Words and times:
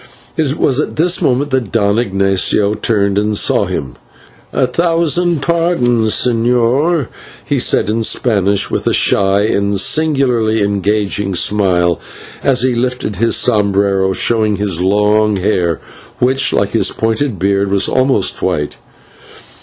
It 0.35 0.57
was 0.57 0.79
at 0.79 0.95
this 0.95 1.21
moment 1.21 1.51
that 1.51 1.71
Don 1.71 1.99
Ignatio 1.99 2.73
turned 2.73 3.19
and 3.19 3.37
saw 3.37 3.65
him. 3.65 3.93
"A 4.51 4.65
thousand 4.65 5.43
pardons, 5.43 6.15
señor," 6.15 7.05
he 7.45 7.59
said 7.59 7.87
in 7.87 8.03
Spanish, 8.03 8.71
with 8.71 8.87
a 8.87 8.95
shy 8.95 9.43
and 9.43 9.79
singularly 9.79 10.63
engaging 10.63 11.35
smile 11.35 11.99
as 12.41 12.63
he 12.63 12.73
lifted 12.73 13.17
his 13.17 13.35
sombrero, 13.35 14.11
showing 14.13 14.55
his 14.55 14.81
long 14.81 15.35
hair, 15.35 15.79
which, 16.17 16.51
like 16.51 16.71
his 16.71 16.89
pointed 16.89 17.37
beard, 17.37 17.69
was 17.69 17.87
almost 17.87 18.41
white. 18.41 18.77